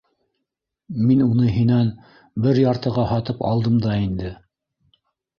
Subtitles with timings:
[1.09, 1.91] Мин уны һинән
[2.45, 4.33] бер яртыға һатып алдым да инде?!